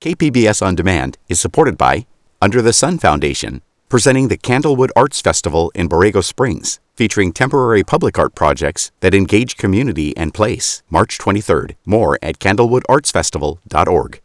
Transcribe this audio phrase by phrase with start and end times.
[0.00, 2.06] KPBS On Demand is supported by
[2.40, 8.16] Under the Sun Foundation, presenting the Candlewood Arts Festival in Borrego Springs, featuring temporary public
[8.16, 10.84] art projects that engage community and place.
[10.88, 11.74] March 23rd.
[11.84, 14.20] More at candlewoodartsfestival.org.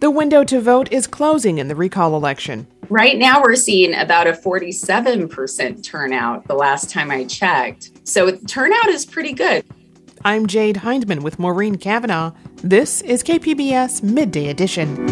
[0.00, 2.66] The window to vote is closing in the recall election.
[2.90, 8.06] Right now, we're seeing about a 47% turnout the last time I checked.
[8.06, 9.64] So, turnout is pretty good.
[10.22, 12.32] I'm Jade Hindman with Maureen Cavanaugh.
[12.56, 15.08] This is KPBS Midday Edition.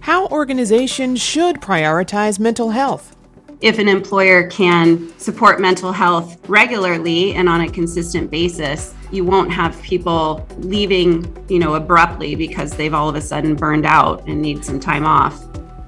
[0.00, 3.16] How organizations should prioritize mental health.
[3.62, 9.50] If an employer can support mental health regularly and on a consistent basis, you won't
[9.50, 14.42] have people leaving, you know, abruptly because they've all of a sudden burned out and
[14.42, 15.42] need some time off.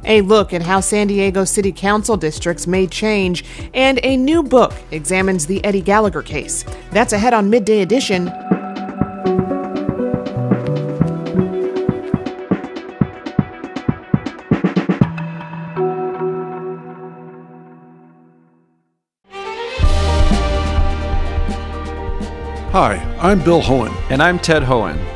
[0.06, 4.72] A look at how San Diego City Council districts may change, and a new book
[4.90, 6.64] examines the Eddie Gallagher case.
[6.90, 8.30] That's ahead on Midday Edition.
[22.78, 23.90] Hi, I'm Bill Hoehn.
[24.10, 25.15] And I'm Ted Hoehn.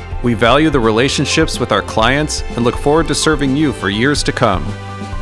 [0.23, 4.21] We value the relationships with our clients and look forward to serving you for years
[4.23, 4.63] to come.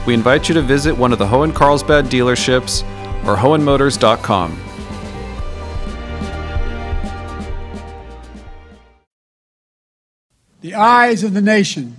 [0.06, 2.84] We invite you to visit one of the Hoehn Carlsbad dealerships
[3.26, 4.60] or hoehnmotors.com.
[10.62, 11.96] The eyes of the nation,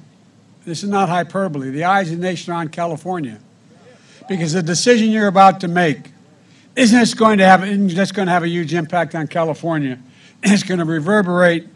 [0.67, 3.39] this is not hyperbole, the eyes of the nation are on California.
[4.29, 6.11] Because the decision you're about to make
[6.77, 9.99] isn't going to have, isn't just going to have a huge impact on California.
[10.43, 11.69] It's going to reverberate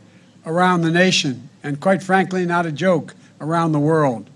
[0.47, 4.31] around the nation, and quite frankly, not a joke, around the world.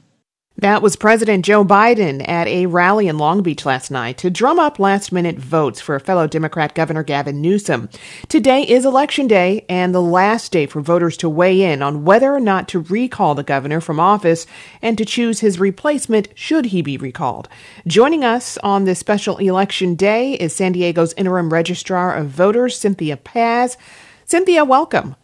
[0.61, 4.59] That was President Joe Biden at a rally in Long Beach last night to drum
[4.59, 7.89] up last minute votes for fellow Democrat Governor Gavin Newsom.
[8.27, 12.35] Today is Election Day and the last day for voters to weigh in on whether
[12.35, 14.49] or not to recall the governor from office
[14.83, 17.49] and to choose his replacement should he be recalled.
[17.87, 23.17] Joining us on this special election day is San Diego's interim registrar of voters, Cynthia
[23.17, 23.77] Paz.
[24.25, 25.15] Cynthia, welcome.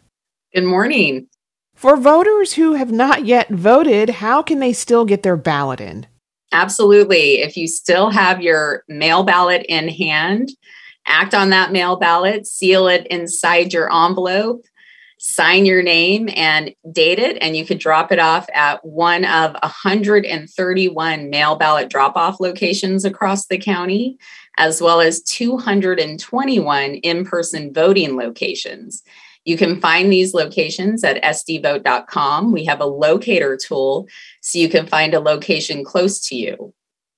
[0.54, 1.26] Good morning.
[1.74, 6.06] For voters who have not yet voted, how can they still get their ballot in?
[6.52, 7.40] Absolutely.
[7.40, 10.50] If you still have your mail ballot in hand,
[11.06, 14.64] act on that mail ballot, seal it inside your envelope,
[15.18, 19.54] sign your name and date it, and you could drop it off at one of
[19.54, 24.16] 131 mail ballot drop off locations across the county,
[24.56, 29.02] as well as 221 in person voting locations.
[29.44, 32.52] You can find these locations at sdvote.com.
[32.52, 34.08] We have a locator tool
[34.40, 36.72] so you can find a location close to you.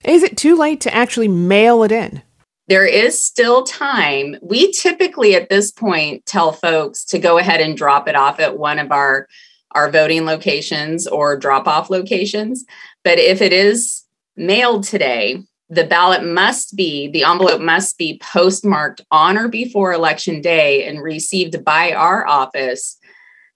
[0.04, 2.22] Is it too late to actually mail it in?
[2.68, 4.36] There is still time.
[4.42, 8.58] We typically at this point tell folks to go ahead and drop it off at
[8.58, 9.28] one of our
[9.72, 12.64] our voting locations or drop off locations.
[13.04, 14.04] But if it is
[14.36, 20.40] mailed today, the ballot must be, the envelope must be postmarked on or before election
[20.40, 22.98] day and received by our office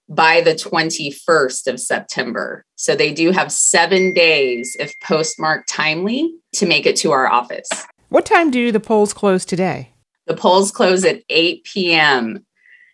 [0.09, 2.65] by the 21st of September.
[2.75, 7.69] So they do have seven days, if postmarked timely, to make it to our office.
[8.09, 9.93] What time do the polls close today?
[10.27, 12.45] The polls close at 8 p.m.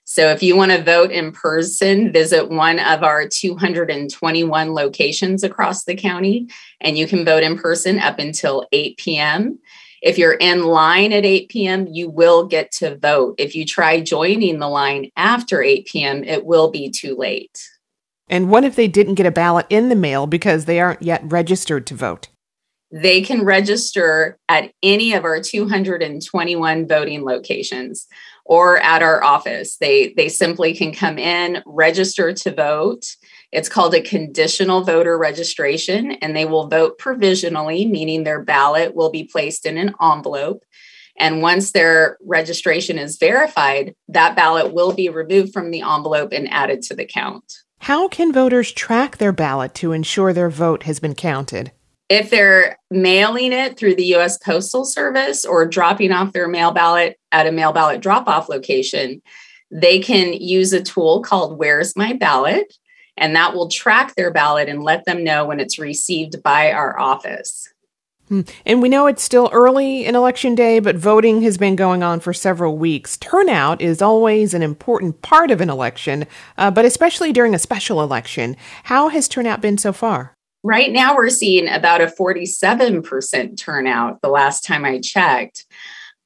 [0.09, 5.83] So if you want to vote in person, visit one of our 221 locations across
[5.83, 6.47] the county,
[6.79, 9.59] and you can vote in person up until 8 p.m.
[10.01, 13.35] If you're in line at 8 p.m., you will get to vote.
[13.37, 17.67] If you try joining the line after 8 p.m., it will be too late.
[18.29, 21.21] And what if they didn't get a ballot in the mail because they aren't yet
[21.25, 22.29] registered to vote?
[22.89, 28.07] They can register at any of our 221 voting locations
[28.47, 29.77] or at our office.
[29.77, 33.05] They they simply can come in, register to vote.
[33.51, 39.11] It's called a conditional voter registration and they will vote provisionally, meaning their ballot will
[39.11, 40.63] be placed in an envelope.
[41.19, 46.49] And once their registration is verified, that ballot will be removed from the envelope and
[46.49, 47.53] added to the count.
[47.79, 51.71] How can voters track their ballot to ensure their vote has been counted?
[52.09, 57.19] If they're mailing it through the US Postal Service or dropping off their mail ballot
[57.31, 59.21] at a mail ballot drop off location,
[59.71, 62.73] they can use a tool called Where's My Ballot,
[63.17, 66.97] and that will track their ballot and let them know when it's received by our
[66.97, 67.67] office.
[68.29, 68.41] Hmm.
[68.65, 72.19] And we know it's still early in election day, but voting has been going on
[72.19, 73.15] for several weeks.
[73.17, 76.25] Turnout is always an important part of an election,
[76.57, 78.57] uh, but especially during a special election.
[78.83, 80.36] How has turnout been so far?
[80.67, 85.65] Right now, we're seeing about a 47% turnout the last time I checked.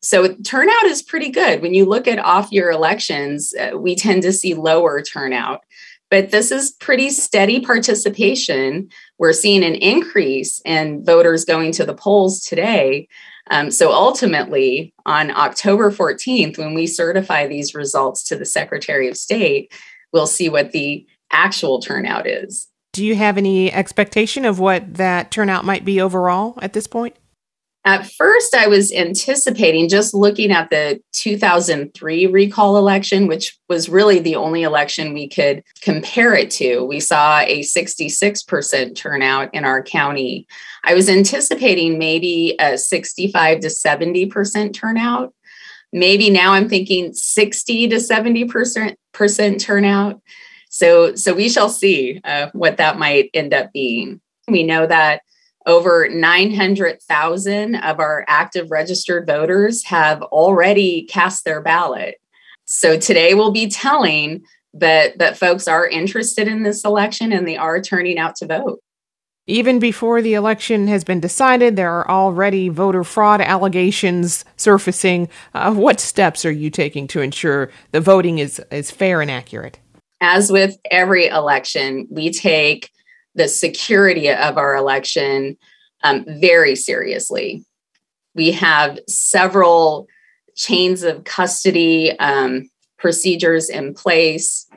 [0.02, 1.62] So, turnout is pretty good.
[1.62, 5.62] When you look at off year elections, uh, we tend to see lower turnout.
[6.10, 8.90] But this is pretty steady participation.
[9.20, 13.10] We're seeing an increase in voters going to the polls today.
[13.52, 19.18] Um, so ultimately, on October 14th, when we certify these results to the Secretary of
[19.18, 19.72] State,
[20.12, 22.71] we'll see what the actual turnout is.
[22.94, 27.16] Do you have any expectation of what that turnout might be overall at this point?
[27.84, 34.20] At first, I was anticipating just looking at the 2003 recall election, which was really
[34.20, 36.84] the only election we could compare it to.
[36.84, 40.46] We saw a 66% turnout in our county.
[40.84, 45.34] I was anticipating maybe a 65 to 70% turnout.
[45.92, 50.22] Maybe now I'm thinking 60 to 70% turnout.
[50.72, 54.22] So, so we shall see uh, what that might end up being.
[54.48, 55.22] We know that
[55.68, 62.16] over 900,000 of our active registered voters have already cast their ballot.
[62.66, 67.58] So today will be telling that that folks are interested in this election and they
[67.58, 68.80] are turning out to vote.
[69.48, 75.28] Even before the election has been decided, there are already voter fraud allegations surfacing.
[75.54, 79.80] Uh, what steps are you taking to ensure the voting is, is fair and accurate?
[80.22, 82.92] As with every election, we take
[83.36, 85.58] the security of our election
[86.04, 87.66] um, very seriously.
[88.36, 90.08] We have several
[90.56, 94.68] chains of custody um, procedures in place.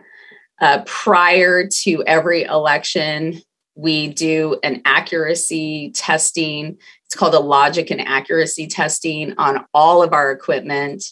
[0.60, 3.40] Uh, prior to every election,
[3.74, 6.78] we do an accuracy testing.
[7.06, 11.04] It's called a logic and accuracy testing on all of our equipment.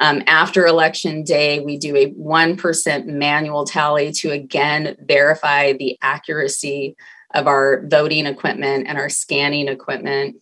[0.00, 6.96] Um, after election day, we do a 1% manual tally to again verify the accuracy
[7.34, 10.36] of our voting equipment and our scanning equipment.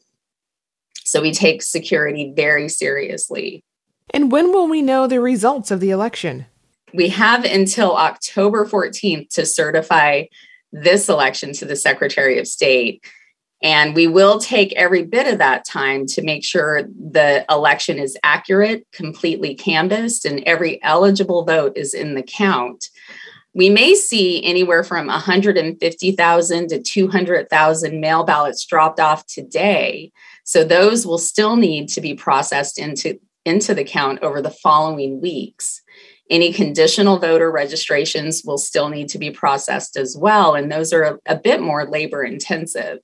[1.04, 3.62] So we take security very seriously.
[4.10, 6.46] And when will we know the results of the election?
[6.92, 10.24] We have until October 14th to certify
[10.72, 13.04] this election to the Secretary of State.
[13.64, 18.14] And we will take every bit of that time to make sure the election is
[18.22, 22.90] accurate, completely canvassed, and every eligible vote is in the count.
[23.54, 30.12] We may see anywhere from 150,000 to 200,000 mail ballots dropped off today.
[30.44, 35.22] So those will still need to be processed into, into the count over the following
[35.22, 35.80] weeks.
[36.28, 41.02] Any conditional voter registrations will still need to be processed as well, and those are
[41.02, 42.98] a, a bit more labor intensive.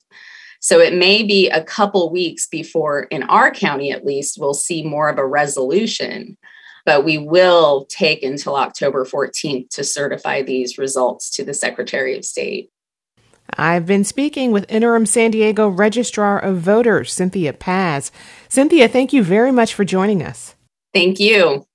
[0.61, 4.83] So it may be a couple weeks before, in our county at least, we'll see
[4.83, 6.37] more of a resolution.
[6.85, 12.23] But we will take until October 14th to certify these results to the Secretary of
[12.23, 12.71] State.
[13.57, 18.11] I've been speaking with interim San Diego Registrar of Voters, Cynthia Paz.
[18.47, 20.55] Cynthia, thank you very much for joining us.
[20.93, 21.65] Thank you.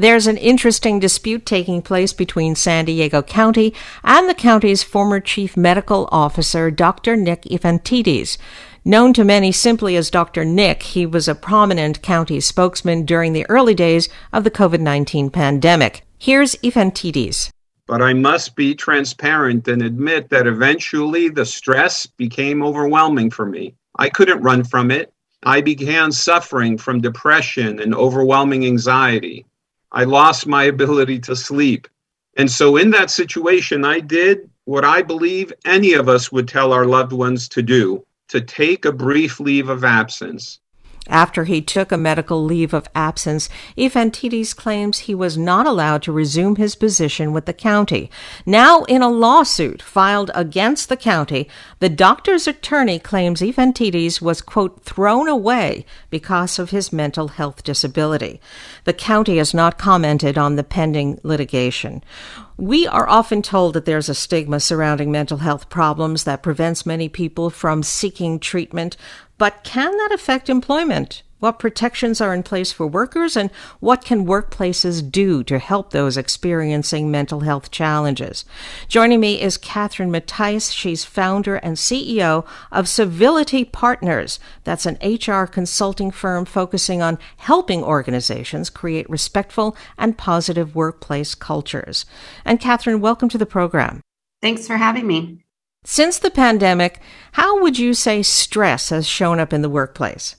[0.00, 5.58] There's an interesting dispute taking place between San Diego County and the county's former chief
[5.58, 7.16] medical officer, Dr.
[7.16, 8.38] Nick Yphantides.
[8.82, 10.42] Known to many simply as Dr.
[10.42, 15.28] Nick, he was a prominent county spokesman during the early days of the COVID 19
[15.28, 16.02] pandemic.
[16.18, 17.50] Here's Yphantides.
[17.86, 23.74] But I must be transparent and admit that eventually the stress became overwhelming for me.
[23.98, 25.12] I couldn't run from it.
[25.42, 29.44] I began suffering from depression and overwhelming anxiety.
[29.92, 31.88] I lost my ability to sleep.
[32.36, 36.72] And so, in that situation, I did what I believe any of us would tell
[36.72, 40.60] our loved ones to do to take a brief leave of absence.
[41.08, 46.12] After he took a medical leave of absence, Yphantides claims he was not allowed to
[46.12, 48.10] resume his position with the county.
[48.44, 51.48] Now, in a lawsuit filed against the county,
[51.80, 58.40] the doctor's attorney claims Yphantides was, quote, thrown away because of his mental health disability.
[58.84, 62.04] The county has not commented on the pending litigation.
[62.56, 67.08] We are often told that there's a stigma surrounding mental health problems that prevents many
[67.08, 68.98] people from seeking treatment.
[69.40, 71.22] But can that affect employment?
[71.38, 76.18] what protections are in place for workers, and what can workplaces do to help those
[76.18, 78.44] experiencing mental health challenges.
[78.88, 80.70] Joining me is Catherine Mattice.
[80.70, 84.38] She's founder and CEO of Civility Partners.
[84.64, 92.04] That's an HR consulting firm focusing on helping organizations create respectful and positive workplace cultures.
[92.44, 94.02] And Catherine, welcome to the program.
[94.42, 95.42] Thanks for having me.
[95.84, 97.00] Since the pandemic,
[97.32, 100.36] how would you say stress has shown up in the workplace?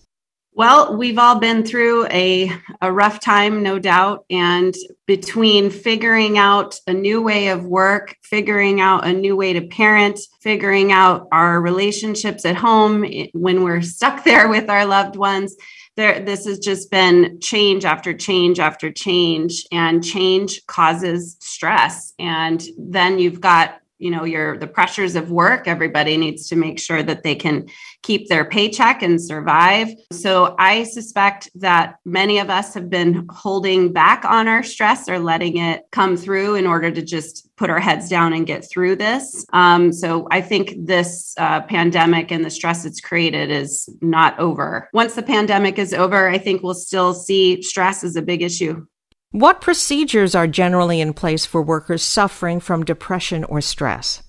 [0.53, 4.25] Well, we've all been through a, a rough time, no doubt.
[4.29, 4.75] And
[5.07, 10.19] between figuring out a new way of work, figuring out a new way to parent,
[10.41, 15.55] figuring out our relationships at home when we're stuck there with our loved ones,
[15.95, 19.65] there, this has just been change after change after change.
[19.71, 22.13] And change causes stress.
[22.19, 25.67] And then you've got you know your the pressures of work.
[25.67, 27.67] Everybody needs to make sure that they can
[28.01, 29.89] keep their paycheck and survive.
[30.12, 35.20] So i suspect that many of us have been holding back on our stress or
[35.20, 38.96] letting it come through in order to just put our heads down and get through
[38.96, 39.46] this.
[39.53, 44.89] Um, so i think this uh, pandemic and the stress it's created is not over.
[44.93, 48.86] Once the pandemic is over i think we'll still see stress as a big issue
[49.31, 54.21] what procedures are generally in place for workers suffering from depression or stress?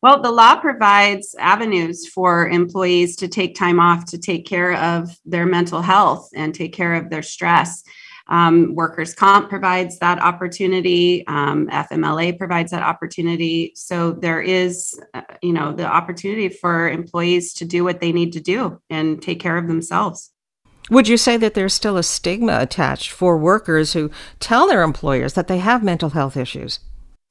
[0.00, 5.10] Well, the law provides avenues for employees to take time off to take care of
[5.24, 7.82] their mental health and take care of their stress.
[8.28, 11.26] Um, workers' comp provides that opportunity.
[11.26, 13.72] Um, FMLA provides that opportunity.
[13.74, 18.34] So there is, uh, you know, the opportunity for employees to do what they need
[18.34, 20.30] to do and take care of themselves.
[20.90, 25.34] Would you say that there's still a stigma attached for workers who tell their employers
[25.34, 26.80] that they have mental health issues?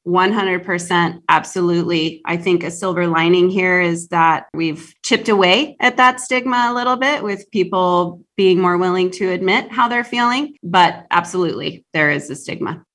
[0.07, 2.21] 100% absolutely.
[2.23, 6.73] I think a silver lining here is that we've chipped away at that stigma a
[6.73, 10.55] little bit with people being more willing to admit how they're feeling.
[10.63, 12.85] But absolutely, there is a stigma.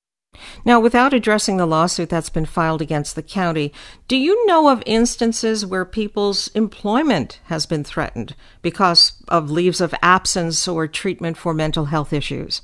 [0.65, 3.71] Now, without addressing the lawsuit that's been filed against the county,
[4.07, 9.93] do you know of instances where people's employment has been threatened because of leaves of
[10.01, 12.61] absence or treatment for mental health issues?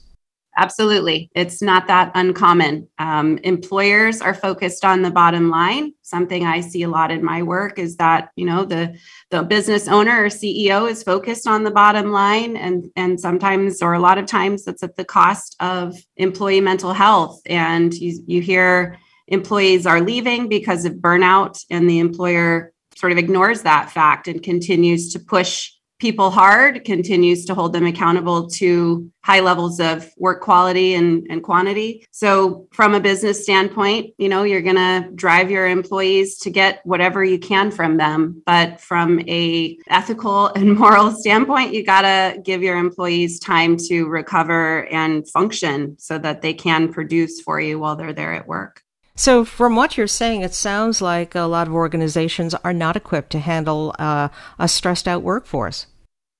[0.59, 1.31] Absolutely.
[1.33, 2.89] It's not that uncommon.
[2.97, 5.93] Um, employers are focused on the bottom line.
[6.01, 8.97] Something I see a lot in my work is that, you know, the,
[9.31, 12.57] the business owner or CEO is focused on the bottom line.
[12.57, 16.91] And, and sometimes, or a lot of times, that's at the cost of employee mental
[16.91, 17.39] health.
[17.45, 18.99] And you, you hear
[19.29, 24.43] employees are leaving because of burnout, and the employer sort of ignores that fact and
[24.43, 30.41] continues to push people hard, continues to hold them accountable to high levels of work
[30.41, 32.05] quality and, and quantity.
[32.11, 37.23] So from a business standpoint, you know, you're to drive your employees to get whatever
[37.23, 38.41] you can from them.
[38.45, 44.05] But from a ethical and moral standpoint, you got to give your employees time to
[44.07, 48.83] recover and function so that they can produce for you while they're there at work.
[49.19, 53.31] So, from what you're saying, it sounds like a lot of organizations are not equipped
[53.31, 55.88] to handle uh, a stressed out workforce.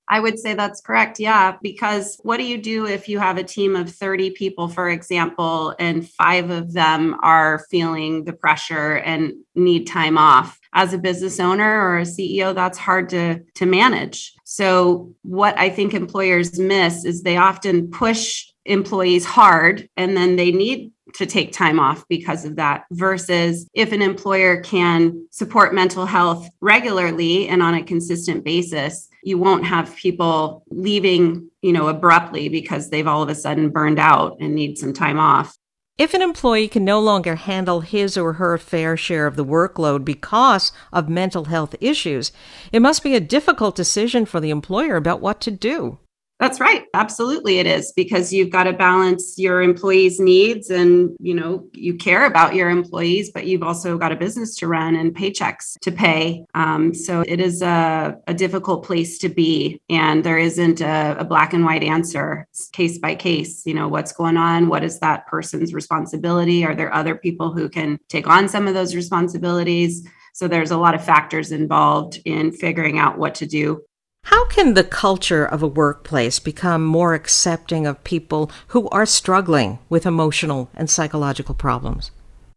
[0.08, 1.20] I would say that's correct.
[1.20, 1.58] Yeah.
[1.60, 5.74] Because what do you do if you have a team of 30 people, for example,
[5.78, 10.58] and five of them are feeling the pressure and need time off?
[10.72, 14.32] As a business owner or a CEO, that's hard to, to manage.
[14.44, 20.50] So, what I think employers miss is they often push employees hard and then they
[20.50, 26.06] need to take time off because of that versus if an employer can support mental
[26.06, 32.48] health regularly and on a consistent basis you won't have people leaving you know abruptly
[32.48, 35.56] because they've all of a sudden burned out and need some time off
[36.00, 40.02] if an employee can no longer handle his or her fair share of the workload
[40.02, 42.32] because of mental health issues,
[42.72, 45.98] it must be a difficult decision for the employer about what to do.
[46.40, 46.86] That's right.
[46.94, 51.94] Absolutely it is because you've got to balance your employees' needs and, you know, you
[51.94, 55.92] care about your employees, but you've also got a business to run and paychecks to
[55.92, 56.46] pay.
[56.54, 59.82] Um, so it is a, a, difficult place to be.
[59.90, 63.66] And there isn't a, a black and white answer, it's case by case.
[63.66, 64.68] You know, what's going on?
[64.68, 66.64] What is that person's responsibility?
[66.64, 70.08] Are there other people who can take on some of those responsibilities?
[70.32, 73.82] So there's a lot of factors involved in figuring out what to do
[74.30, 79.80] how can the culture of a workplace become more accepting of people who are struggling
[79.88, 82.12] with emotional and psychological problems?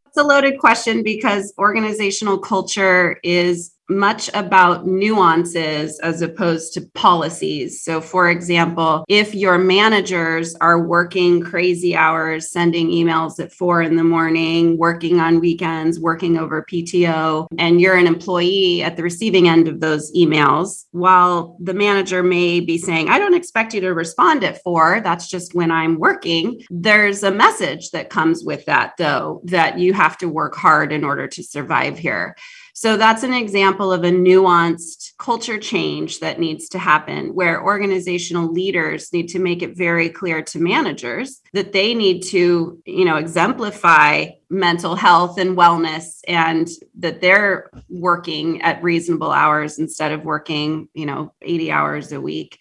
[0.05, 7.83] It's a loaded question because organizational culture is much about nuances as opposed to policies.
[7.83, 13.95] So, for example, if your managers are working crazy hours, sending emails at four in
[13.95, 19.49] the morning, working on weekends, working over PTO, and you're an employee at the receiving
[19.49, 23.93] end of those emails, while the manager may be saying, I don't expect you to
[23.93, 28.93] respond at four, that's just when I'm working, there's a message that comes with that,
[28.97, 32.35] though, that you have to work hard in order to survive here.
[32.75, 38.51] So that's an example of a nuanced culture change that needs to happen where organizational
[38.51, 43.17] leaders need to make it very clear to managers that they need to, you know,
[43.17, 50.89] exemplify mental health and wellness and that they're working at reasonable hours instead of working,
[50.95, 52.57] you know, 80 hours a week.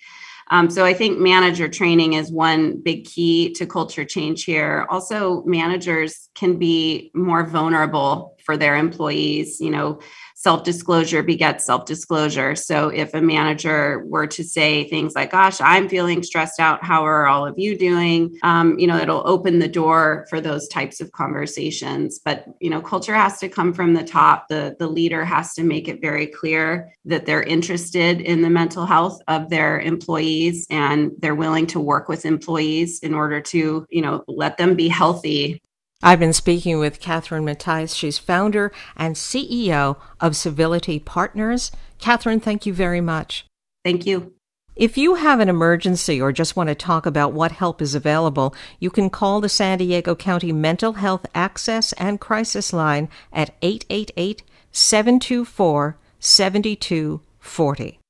[0.52, 4.87] Um, so I think manager training is one big key to culture change here.
[4.90, 9.62] Also, managers can be more vulnerable for their employees.
[9.62, 10.00] You know,
[10.42, 12.56] self disclosure begets self disclosure.
[12.56, 17.06] So if a manager were to say things like, Gosh, I'm feeling stressed out, how
[17.06, 18.37] are all of you doing?
[18.42, 22.20] Um, you know, it'll open the door for those types of conversations.
[22.25, 24.49] But, you know, culture has to come from the top.
[24.49, 28.84] The, the leader has to make it very clear that they're interested in the mental
[28.84, 34.02] health of their employees and they're willing to work with employees in order to, you
[34.02, 35.62] know, let them be healthy
[36.02, 37.94] I've been speaking with Catherine Mattice.
[37.94, 41.71] She's founder and CEO of Civility Partners.
[41.99, 43.47] Catherine, thank you very much.
[43.85, 44.32] Thank you.
[44.75, 48.54] If you have an emergency or just want to talk about what help is available,
[48.80, 54.42] you can call the San Diego County Mental Health Access and Crisis Line at 888
[54.73, 58.01] 724 7240.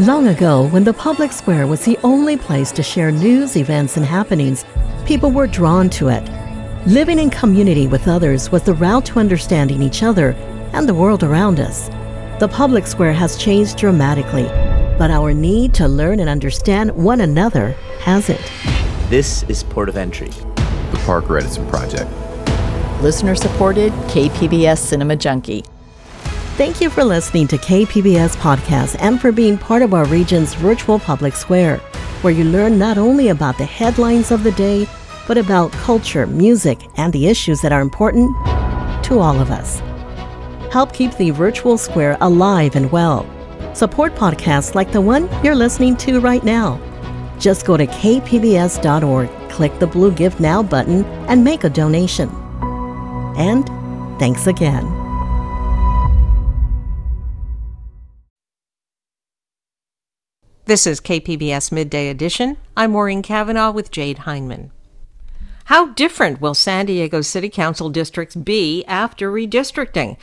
[0.00, 4.04] Long ago, when the public square was the only place to share news, events, and
[4.04, 4.62] happenings,
[5.06, 6.22] people were drawn to it.
[6.86, 10.32] Living in community with others was the route to understanding each other
[10.74, 11.88] and the world around us.
[12.40, 14.44] The public square has changed dramatically,
[14.98, 18.52] but our need to learn and understand one another hasn't.
[19.08, 22.10] This is Port of Entry, the Parker Edison Project.
[23.00, 25.64] Listener supported KPBS Cinema Junkie.
[26.56, 30.98] Thank you for listening to KPBS Podcast and for being part of our region's virtual
[30.98, 31.76] public square,
[32.22, 34.88] where you learn not only about the headlines of the day,
[35.28, 38.34] but about culture, music, and the issues that are important
[39.04, 39.80] to all of us.
[40.72, 43.26] Help keep the virtual square alive and well.
[43.74, 46.80] Support podcasts like the one you're listening to right now.
[47.38, 52.30] Just go to kpbs.org, click the blue Give Now button, and make a donation.
[53.36, 53.66] And
[54.18, 54.95] thanks again.
[60.66, 62.56] This is KPBS Midday Edition.
[62.76, 64.72] I'm Maureen Cavanaugh with Jade Hindman.
[65.66, 70.16] How different will San Diego City Council districts be after redistricting?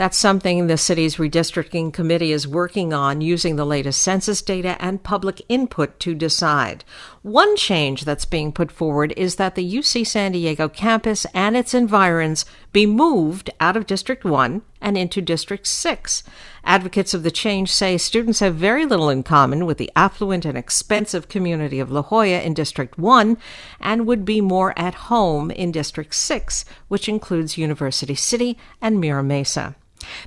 [0.00, 5.02] That's something the city's redistricting committee is working on using the latest census data and
[5.02, 6.84] public input to decide.
[7.20, 11.74] One change that's being put forward is that the UC San Diego campus and its
[11.74, 16.22] environs be moved out of District 1 and into District 6.
[16.64, 20.56] Advocates of the change say students have very little in common with the affluent and
[20.56, 23.36] expensive community of La Jolla in District 1
[23.78, 29.22] and would be more at home in District 6, which includes University City and Mira
[29.22, 29.76] Mesa.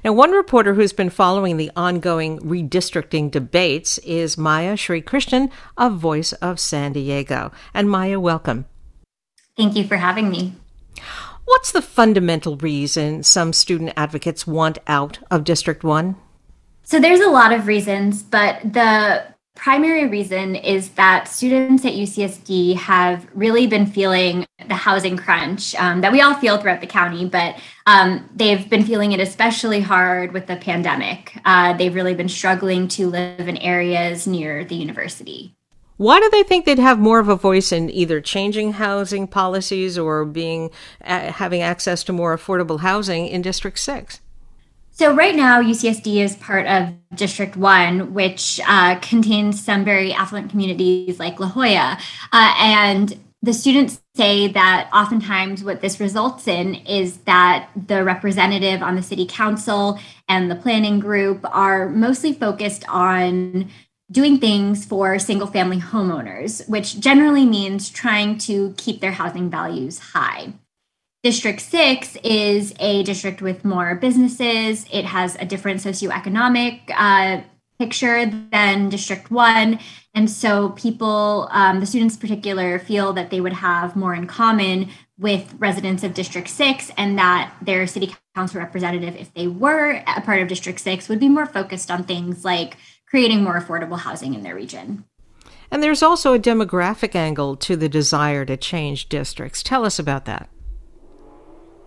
[0.04, 6.34] Now, one reporter who's been following the ongoing redistricting debates is Maya Srikrishnan of Voice
[6.34, 7.52] of San Diego.
[7.74, 8.66] And Maya, welcome.
[9.58, 10.54] Thank you for having me.
[11.46, 16.16] What's the fundamental reason some student advocates want out of District 1?
[16.84, 22.76] So there's a lot of reasons, but the primary reason is that students at UCSD
[22.76, 27.26] have really been feeling the housing crunch um, that we all feel throughout the county,
[27.26, 31.38] but um, they've been feeling it especially hard with the pandemic.
[31.46, 35.56] Uh, they've really been struggling to live in areas near the university.
[35.98, 39.98] Why do they think they'd have more of a voice in either changing housing policies
[39.98, 40.72] or being
[41.04, 44.20] uh, having access to more affordable housing in District 6?
[44.96, 50.52] So right now, UCSD is part of District One, which uh, contains some very affluent
[50.52, 51.98] communities like La Jolla,
[52.32, 58.84] uh, and the students say that oftentimes what this results in is that the representative
[58.84, 63.70] on the city council and the planning group are mostly focused on
[64.12, 69.98] doing things for single family homeowners, which generally means trying to keep their housing values
[69.98, 70.54] high.
[71.24, 74.86] District 6 is a district with more businesses.
[74.92, 77.44] It has a different socioeconomic uh,
[77.80, 79.80] picture than District 1.
[80.14, 84.28] And so people, um, the students in particular, feel that they would have more in
[84.28, 90.04] common with residents of District 6 and that their city council representative, if they were
[90.06, 92.76] a part of District 6, would be more focused on things like
[93.08, 95.06] creating more affordable housing in their region.
[95.72, 99.64] And there's also a demographic angle to the desire to change districts.
[99.64, 100.50] Tell us about that.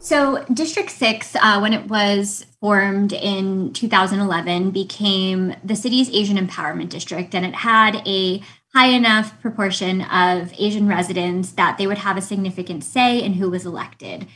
[0.06, 6.90] So, District 6, uh, when it was formed in 2011, became the city's Asian Empowerment
[6.90, 8.40] District, and it had a
[8.72, 13.50] high enough proportion of Asian residents that they would have a significant say in who
[13.50, 14.28] was elected.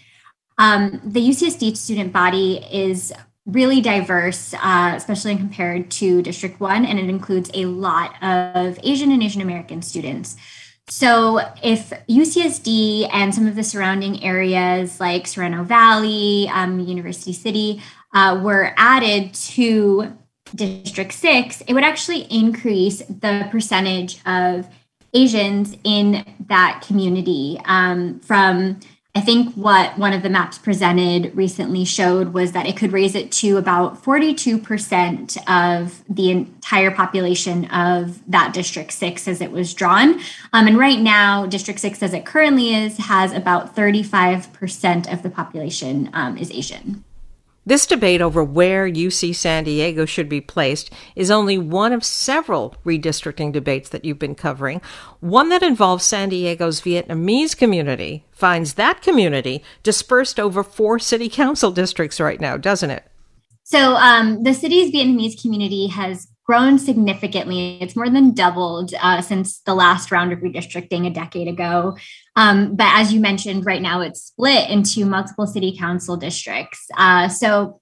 [0.58, 3.12] Um, the UCSD student body is
[3.46, 9.12] really diverse, uh, especially compared to District 1, and it includes a lot of Asian
[9.12, 10.34] and Asian American students.
[10.90, 17.80] So, if UCSD and some of the surrounding areas like Sorrento Valley, um, University City
[18.12, 20.12] uh, were added to
[20.52, 24.66] District 6, it would actually increase the percentage of
[25.14, 28.80] Asians in that community um, from
[29.12, 33.16] I think what one of the maps presented recently showed was that it could raise
[33.16, 39.74] it to about 42% of the entire population of that District 6 as it was
[39.74, 40.20] drawn.
[40.52, 45.30] Um, and right now, District 6, as it currently is, has about 35% of the
[45.30, 47.02] population um, is Asian.
[47.66, 52.74] This debate over where UC San Diego should be placed is only one of several
[52.86, 54.80] redistricting debates that you've been covering.
[55.20, 61.70] One that involves San Diego's Vietnamese community finds that community dispersed over four city council
[61.70, 63.04] districts right now, doesn't it?
[63.64, 67.78] So, um, the city's Vietnamese community has grown significantly.
[67.80, 71.96] It's more than doubled uh, since the last round of redistricting a decade ago.
[72.34, 76.88] Um, but as you mentioned, right now it's split into multiple city council districts.
[76.98, 77.78] Uh, so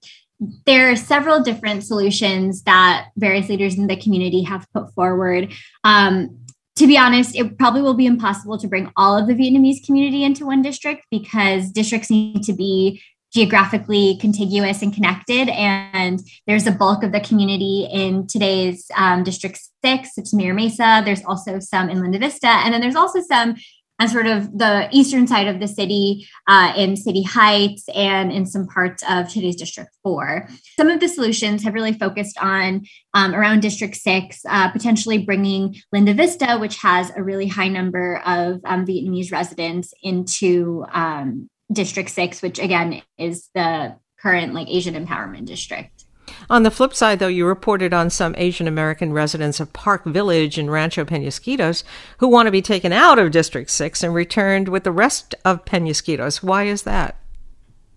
[0.67, 5.51] there are several different solutions that various leaders in the community have put forward.
[5.83, 6.37] Um,
[6.75, 10.23] to be honest, it probably will be impossible to bring all of the Vietnamese community
[10.23, 13.01] into one district because districts need to be
[13.33, 15.49] geographically contiguous and connected.
[15.49, 21.01] And there's a bulk of the community in today's um, District 6, it's Mira Mesa.
[21.05, 22.47] There's also some in Linda Vista.
[22.47, 23.55] And then there's also some
[23.99, 28.45] on sort of the eastern side of the city uh, in City Heights and in
[28.45, 30.47] some parts of today's District 4.
[30.77, 35.75] Some of the solutions have really focused on um, around District 6, uh, potentially bringing
[35.91, 42.09] Linda Vista, which has a really high number of um, Vietnamese residents, into um, District
[42.09, 46.05] 6, which again is the current like Asian empowerment district.
[46.49, 50.57] On the flip side, though, you reported on some Asian American residents of Park Village
[50.57, 51.83] in Rancho Penasquitos
[52.17, 55.65] who want to be taken out of District 6 and returned with the rest of
[55.65, 56.43] Penasquitos.
[56.43, 57.17] Why is that?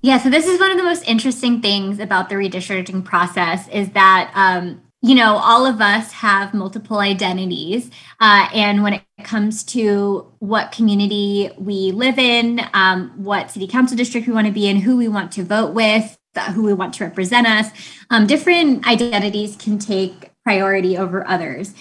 [0.03, 3.91] Yeah, so this is one of the most interesting things about the redistricting process is
[3.91, 7.91] that um, you know, all of us have multiple identities.
[8.21, 13.97] Uh, and when it comes to what community we live in, um, what city council
[13.97, 16.17] district we want to be in, who we want to vote with,
[16.55, 17.71] who we want to represent us,
[18.11, 21.75] um, different identities can take priority over others.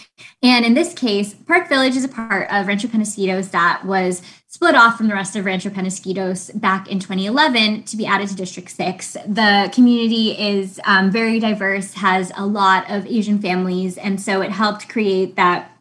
[0.43, 4.76] And in this case, Park Village is a part of Rancho Penasquitos that was split
[4.76, 8.69] off from the rest of Rancho Penasquitos back in 2011 to be added to District
[8.69, 9.13] 6.
[9.28, 14.52] The community is um, very diverse, has a lot of Asian families, and so it
[14.52, 15.71] helped create that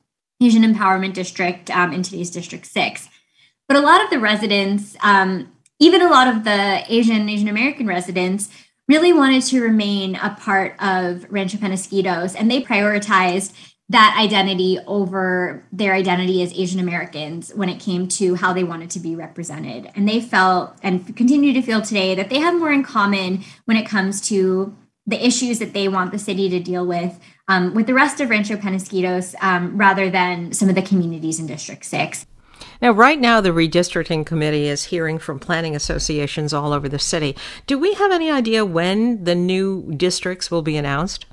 [0.41, 3.09] Asian Empowerment District um, in today's District 6.
[3.69, 7.87] But a lot of the residents, um, even a lot of the Asian Asian American
[7.87, 8.49] residents,
[8.91, 13.53] really wanted to remain a part of Rancho Penasquitos, and they prioritized
[13.89, 18.91] that identity over their identity as Asian Americans when it came to how they wanted
[18.91, 19.91] to be represented.
[19.95, 23.77] And they felt and continue to feel today that they have more in common when
[23.77, 24.77] it comes to
[25.07, 28.31] the issues that they want the city to deal with um, with the rest of
[28.31, 32.27] Rancho Penasquitos um, rather than some of the communities in District 6.
[32.81, 37.37] Now, right now, the redistricting committee is hearing from planning associations all over the city.
[37.67, 41.27] Do we have any idea when the new districts will be announced?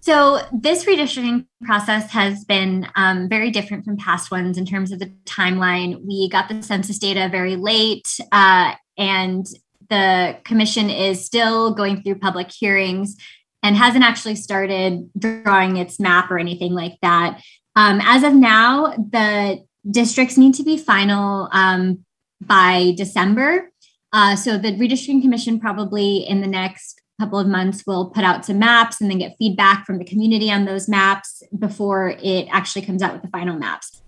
[0.00, 5.00] So, this redistricting process has been um, very different from past ones in terms of
[5.00, 6.02] the timeline.
[6.06, 9.46] We got the census data very late, uh, and
[9.90, 13.16] the commission is still going through public hearings
[13.62, 17.42] and hasn't actually started drawing its map or anything like that.
[17.74, 22.04] Um, as of now, the districts need to be final um,
[22.40, 23.70] by December.
[24.12, 28.44] Uh, so the redistricting commission probably in the next couple of months will put out
[28.44, 32.82] some maps and then get feedback from the community on those maps before it actually
[32.82, 34.02] comes out with the final maps.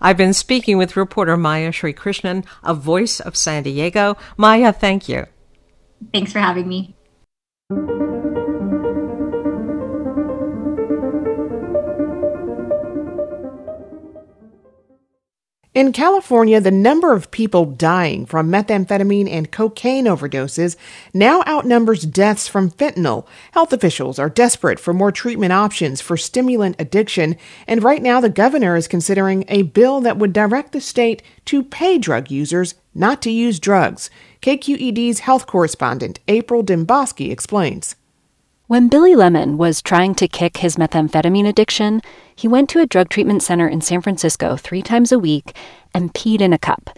[0.00, 4.16] I've been speaking with reporter Maya Srikrishnan, a voice of San Diego.
[4.36, 5.26] Maya, thank you.
[6.12, 6.94] Thanks for having me.
[15.74, 20.76] In California, the number of people dying from methamphetamine and cocaine overdoses
[21.12, 23.26] now outnumbers deaths from fentanyl.
[23.50, 28.28] Health officials are desperate for more treatment options for stimulant addiction, and right now the
[28.28, 33.20] governor is considering a bill that would direct the state to pay drug users not
[33.22, 34.10] to use drugs.
[34.42, 37.96] KQED's health correspondent April Dembosky explains.
[38.66, 42.00] When Billy Lemon was trying to kick his methamphetamine addiction,
[42.34, 45.54] he went to a drug treatment center in San Francisco three times a week
[45.92, 46.88] and peed in a cup.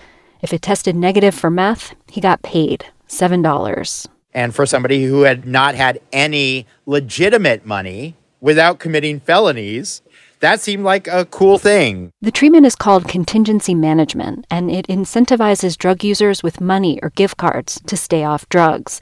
[0.40, 4.06] If it tested negative for meth, he got paid $7.
[4.32, 10.02] And for somebody who had not had any legitimate money without committing felonies,
[10.38, 12.12] that seemed like a cool thing.
[12.20, 17.38] The treatment is called contingency management, and it incentivizes drug users with money or gift
[17.38, 19.00] cards to stay off drugs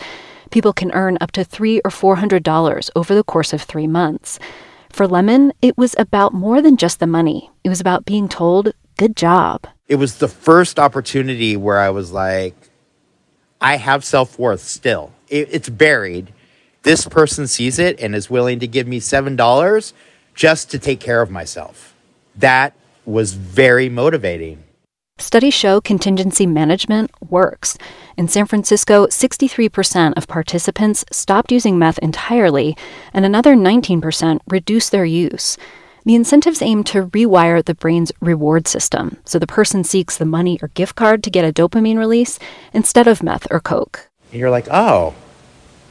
[0.51, 3.87] people can earn up to three or four hundred dollars over the course of three
[3.87, 4.39] months.
[4.91, 7.51] For Lemon, it was about more than just the money.
[7.65, 9.67] It was about being told, good job.
[9.89, 12.55] It was the first opportunity where I was like,
[13.61, 15.13] I have self worth still.
[15.29, 16.33] It, it's buried.
[16.83, 19.93] This person sees it and is willing to give me $7
[20.35, 21.95] just to take care of myself.
[22.37, 22.75] That
[23.07, 24.63] was very motivating.
[25.19, 27.79] Studies show contingency management works.
[28.17, 32.77] In San Francisco, 63% of participants stopped using meth entirely,
[33.13, 35.57] and another 19% reduced their use.
[36.05, 40.59] The incentives aim to rewire the brain's reward system, so the person seeks the money
[40.61, 42.41] or gift card to get a dopamine release
[42.73, 44.09] instead of meth or coke.
[44.33, 45.15] And you're like, oh,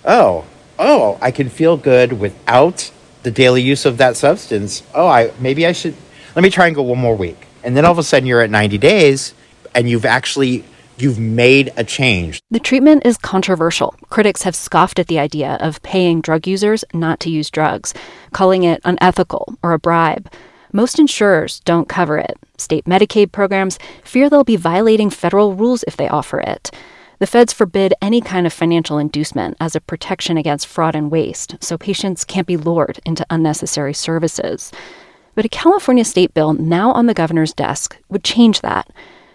[0.03, 0.43] oh,
[0.77, 2.91] oh, I can feel good without
[3.23, 4.83] the daily use of that substance.
[4.93, 5.95] Oh, I maybe I should
[6.35, 8.41] let me try and go one more week and then all of a sudden you're
[8.41, 9.33] at 90 days
[9.73, 10.63] and you've actually
[10.97, 12.41] you've made a change.
[12.51, 13.95] The treatment is controversial.
[14.09, 17.93] Critics have scoffed at the idea of paying drug users not to use drugs,
[18.31, 20.31] calling it unethical or a bribe.
[20.71, 22.37] Most insurers don't cover it.
[22.57, 26.71] State Medicaid programs fear they'll be violating federal rules if they offer it.
[27.19, 31.55] The feds forbid any kind of financial inducement as a protection against fraud and waste,
[31.61, 34.71] so patients can't be lured into unnecessary services.
[35.35, 38.89] But a California state bill now on the governor's desk would change that.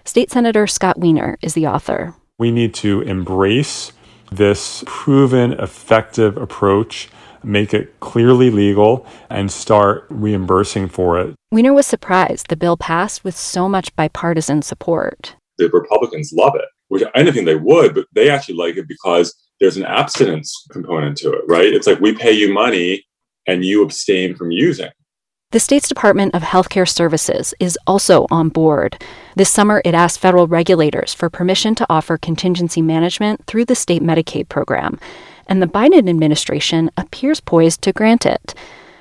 [0.04, 2.14] State Senator Scott Wiener is the author.
[2.38, 3.92] We need to embrace
[4.30, 7.08] this proven, effective approach,
[7.42, 11.34] make it clearly legal, and start reimbursing for it.
[11.50, 15.34] Wiener was surprised the bill passed with so much bipartisan support.
[15.56, 18.86] The Republicans love it, which I didn't think they would, but they actually like it
[18.86, 21.72] because there's an abstinence component to it, right?
[21.72, 23.04] It's like we pay you money
[23.48, 24.90] and you abstain from using.
[25.50, 29.02] The state's Department of Healthcare Services is also on board.
[29.34, 34.02] This summer, it asked federal regulators for permission to offer contingency management through the state
[34.02, 35.00] Medicaid program,
[35.46, 38.54] and the Biden administration appears poised to grant it.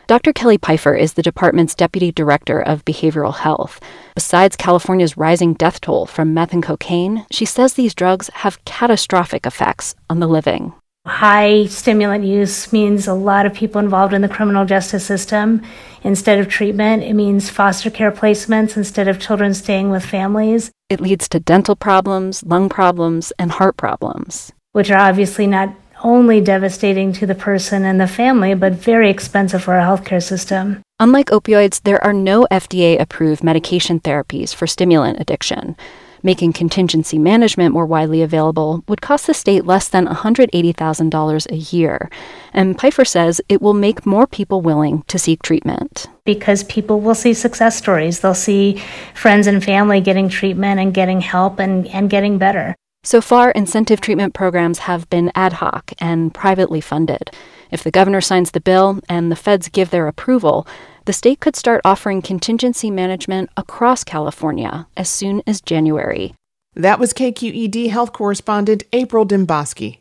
[0.08, 0.32] Dr.
[0.32, 3.82] Kelly Pfeiffer is the department's deputy director of behavioral health.
[4.16, 9.46] Besides California's rising death toll from meth and cocaine, she says these drugs have catastrophic
[9.46, 10.74] effects on the living.
[11.08, 15.62] High stimulant use means a lot of people involved in the criminal justice system
[16.04, 17.04] instead of treatment.
[17.04, 20.70] It means foster care placements instead of children staying with families.
[20.90, 24.52] It leads to dental problems, lung problems, and heart problems.
[24.74, 29.64] Which are obviously not only devastating to the person and the family, but very expensive
[29.64, 30.82] for our healthcare system.
[31.00, 35.78] Unlike opioids, there are no FDA approved medication therapies for stimulant addiction.
[36.24, 42.10] Making contingency management more widely available would cost the state less than $180,000 a year.
[42.54, 46.08] And Pfeiffer says it will make more people willing to seek treatment.
[46.26, 48.20] Because people will see success stories.
[48.20, 48.82] They'll see
[49.14, 52.76] friends and family getting treatment and getting help and, and getting better.
[53.08, 57.32] So far, incentive treatment programs have been ad hoc and privately funded.
[57.72, 60.68] If the governor signs the bill and the feds give their approval,
[61.06, 66.36] the state could start offering contingency management across California as soon as January.
[66.76, 70.00] That was KQED health correspondent April Dembosky.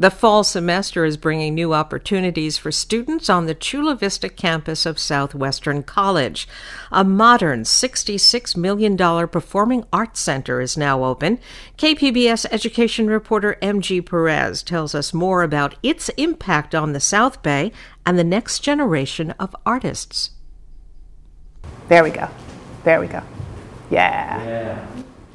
[0.00, 4.98] The fall semester is bringing new opportunities for students on the Chula Vista campus of
[4.98, 6.48] Southwestern College.
[6.90, 11.38] A modern $66 million performing arts center is now open.
[11.76, 17.70] KPBS education reporter MG Perez tells us more about its impact on the South Bay
[18.06, 20.30] and the next generation of artists.
[21.88, 22.30] There we go.
[22.84, 23.22] There we go.
[23.90, 24.42] Yeah.
[24.46, 24.86] yeah.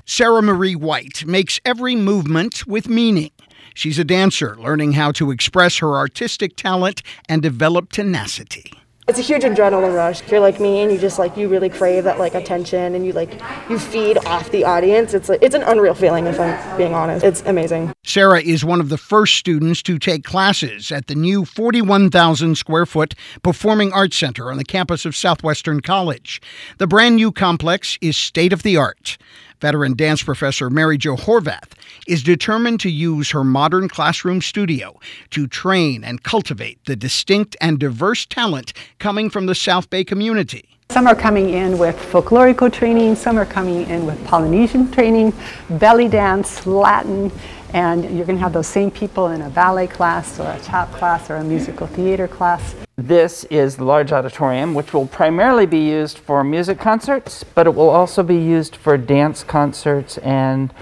[0.07, 3.29] Sarah Marie White makes every movement with meaning.
[3.75, 8.71] She's a dancer, learning how to express her artistic talent and develop tenacity.
[9.07, 10.21] It's a huge adrenaline rush.
[10.21, 13.05] If you're like me and you just like you really crave that like attention and
[13.05, 15.13] you like you feed off the audience.
[15.13, 17.23] It's like it's an unreal feeling if I'm being honest.
[17.23, 17.93] It's amazing.
[18.03, 22.85] Sarah is one of the first students to take classes at the new 41,000 square
[22.85, 26.41] foot Performing Arts Center on the campus of Southwestern College.
[26.77, 29.17] The brand new complex is state of the art.
[29.65, 31.71] Veteran dance professor Mary Jo Horvath
[32.07, 34.99] is determined to use her modern classroom studio
[35.31, 40.69] to train and cultivate the distinct and diverse talent coming from the South Bay community.
[40.91, 45.33] Some are coming in with folklorico training, some are coming in with Polynesian training,
[45.67, 47.31] belly dance, Latin,
[47.75, 50.89] and you're going to have those same people in a ballet class or a tap
[50.93, 52.73] class or a musical theater class.
[52.95, 57.75] This is the large auditorium, which will primarily be used for music concerts, but it
[57.75, 60.73] will also be used for dance concerts and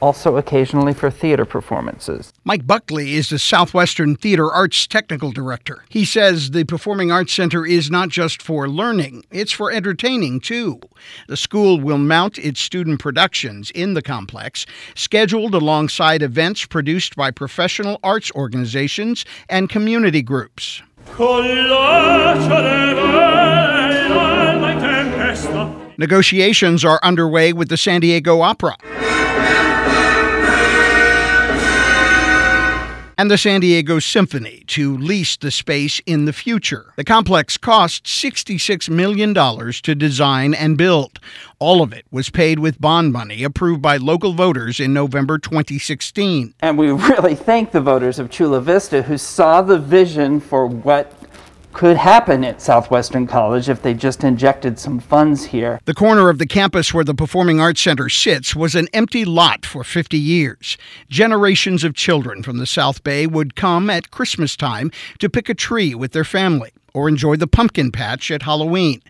[0.00, 2.32] also occasionally for theater performances.
[2.44, 5.84] Mike Buckley is the Southwestern Theater Arts Technical Director.
[5.88, 10.80] He says the Performing Arts Center is not just for learning, it's for entertaining too.
[11.28, 17.30] The school will mount its student productions in the complex, scheduled alongside events produced by
[17.30, 20.82] professional arts organizations and community groups.
[25.98, 28.76] Negotiations are underway with the San Diego Opera.
[33.20, 36.94] And the San Diego Symphony to lease the space in the future.
[36.96, 41.20] The complex cost $66 million to design and build.
[41.58, 46.54] All of it was paid with bond money approved by local voters in November 2016.
[46.60, 51.12] And we really thank the voters of Chula Vista who saw the vision for what
[51.72, 55.80] could happen at Southwestern College if they just injected some funds here.
[55.84, 59.64] The corner of the campus where the Performing Arts Center sits was an empty lot
[59.64, 60.76] for 50 years.
[61.08, 65.54] Generations of children from the South Bay would come at Christmas time to pick a
[65.54, 69.02] tree with their family or enjoy the pumpkin patch at Halloween.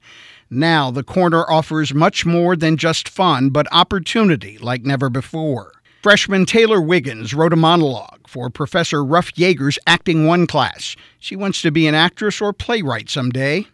[0.50, 5.72] Now, the corner offers much more than just fun, but opportunity like never before.
[6.02, 10.96] Freshman Taylor Wiggins wrote a monologue for Professor Ruff Yeager's Acting 1 class.
[11.18, 13.66] She wants to be an actress or playwright someday.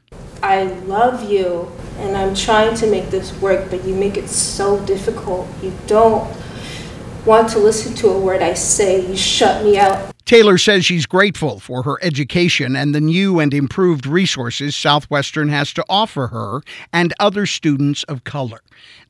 [0.43, 4.85] I love you, and I'm trying to make this work, but you make it so
[4.87, 5.47] difficult.
[5.62, 6.29] You don't
[7.25, 10.12] want to listen to a word I say, you shut me out.
[10.27, 15.73] Taylor says she's grateful for her education and the new and improved resources Southwestern has
[15.75, 16.62] to offer her
[16.93, 18.61] and other students of color.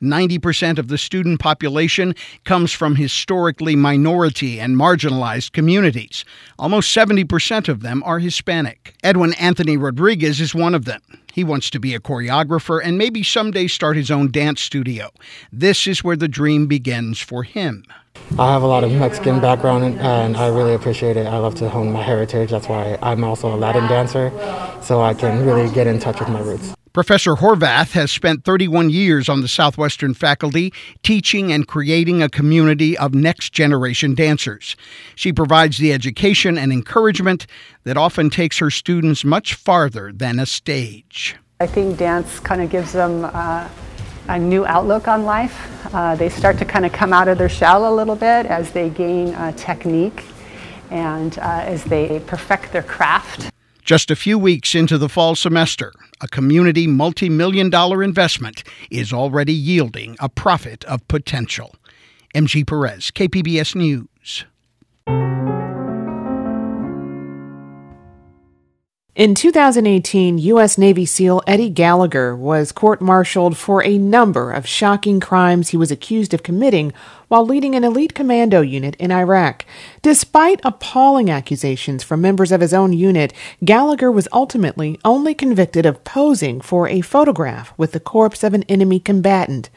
[0.02, 6.26] 90% of the student population comes from historically minority and marginalized communities.
[6.58, 8.94] Almost 70% of them are Hispanic.
[9.02, 11.00] Edwin Anthony Rodriguez is one of them.
[11.32, 15.08] He wants to be a choreographer and maybe someday start his own dance studio.
[15.50, 17.84] This is where the dream begins for him.
[18.38, 21.26] I have a lot of Mexican background and, and, I really appreciate it.
[21.26, 22.50] I love to hone my heritage.
[22.50, 24.32] That's why I'm also a Latin dancer,
[24.82, 26.74] so I can really get in touch with my roots.
[26.96, 32.96] Professor Horvath has spent 31 years on the Southwestern faculty teaching and creating a community
[32.96, 34.76] of next generation dancers.
[35.14, 37.46] She provides the education and encouragement
[37.84, 41.36] that often takes her students much farther than a stage.
[41.60, 43.68] I think dance kind of gives them uh,
[44.28, 45.84] a new outlook on life.
[45.94, 48.70] Uh, they start to kind of come out of their shell a little bit as
[48.72, 50.24] they gain uh, technique
[50.90, 53.50] and uh, as they perfect their craft.
[53.82, 59.12] Just a few weeks into the fall semester, a community multi million dollar investment is
[59.12, 61.74] already yielding a profit of potential.
[62.34, 64.44] MG Perez, KPBS News.
[69.16, 70.76] In 2018, U.S.
[70.76, 75.90] Navy SEAL Eddie Gallagher was court martialed for a number of shocking crimes he was
[75.90, 76.92] accused of committing
[77.28, 79.64] while leading an elite commando unit in Iraq.
[80.02, 83.32] Despite appalling accusations from members of his own unit,
[83.64, 88.64] Gallagher was ultimately only convicted of posing for a photograph with the corpse of an
[88.64, 89.70] enemy combatant.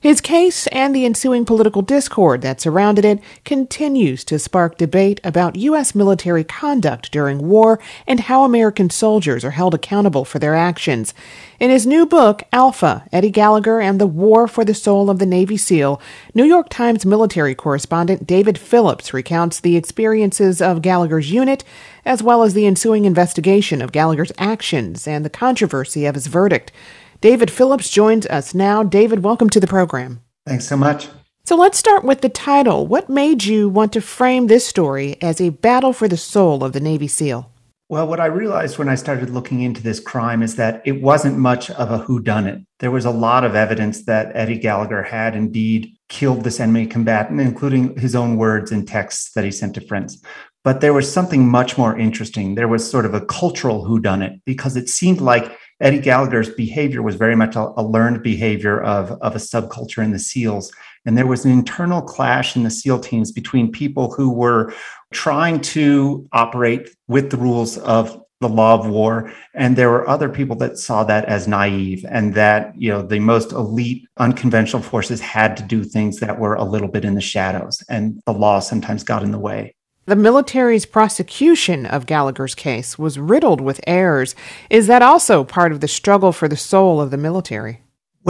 [0.00, 5.56] His case and the ensuing political discord that surrounded it continues to spark debate about
[5.56, 5.94] U.S.
[5.94, 11.12] military conduct during war and how American soldiers are held accountable for their actions.
[11.58, 15.26] In his new book, Alpha, Eddie Gallagher and the War for the Soul of the
[15.26, 16.00] Navy SEAL,
[16.32, 21.62] New York Times military correspondent David Philipps recounts the experiences of Gallagher's unit,
[22.06, 26.72] as well as the ensuing investigation of Gallagher's actions and the controversy of his verdict.
[27.20, 28.82] David Philipps joins us now.
[28.82, 30.22] David, welcome to the program.
[30.46, 31.08] Thanks so much.
[31.44, 32.86] So let's start with the title.
[32.86, 36.72] What made you want to frame this story as a battle for the soul of
[36.72, 37.52] the Navy SEAL?
[37.90, 41.36] Well, what I realized when I started looking into this crime is that it wasn't
[41.36, 42.64] much of a whodunit.
[42.78, 47.38] There was a lot of evidence that Eddie Gallagher had indeed killed this enemy combatant,
[47.38, 50.22] including his own words and texts that he sent to friends.
[50.64, 52.54] But there was something much more interesting.
[52.54, 57.16] There was sort of a cultural whodunit because it seemed like Eddie Gallagher's behavior was
[57.16, 60.72] very much a, a learned behavior of, of a subculture in the SEALs.
[61.06, 64.74] And there was an internal clash in the SEAL teams between people who were
[65.12, 70.28] trying to operate with the rules of the law of war and there were other
[70.30, 75.20] people that saw that as naive and that you know the most elite unconventional forces
[75.20, 78.58] had to do things that were a little bit in the shadows and the law
[78.58, 79.74] sometimes got in the way
[80.10, 84.34] the military's prosecution of Gallagher's case was riddled with errors.
[84.68, 87.80] Is that also part of the struggle for the soul of the military?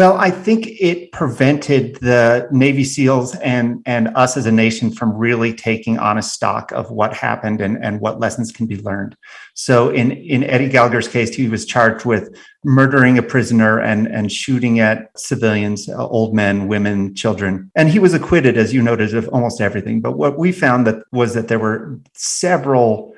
[0.00, 5.14] Well, I think it prevented the Navy SEALs and, and us as a nation from
[5.14, 9.14] really taking honest stock of what happened and, and what lessons can be learned.
[9.52, 12.34] So, in, in Eddie Gallagher's case, he was charged with
[12.64, 17.70] murdering a prisoner and, and shooting at civilians, uh, old men, women, children.
[17.74, 20.00] And he was acquitted, as you noted, of almost everything.
[20.00, 23.09] But what we found that was that there were several